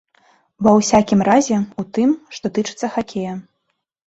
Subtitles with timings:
[0.67, 3.37] Ва ўсякім разе, у тым, што тычыцца хакея.